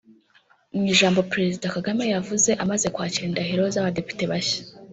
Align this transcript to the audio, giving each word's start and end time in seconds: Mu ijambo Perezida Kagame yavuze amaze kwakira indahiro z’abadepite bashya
Mu 0.75 0.83
ijambo 0.93 1.19
Perezida 1.31 1.73
Kagame 1.75 2.03
yavuze 2.13 2.49
amaze 2.63 2.85
kwakira 2.93 3.25
indahiro 3.27 3.63
z’abadepite 3.73 4.23
bashya 4.31 4.61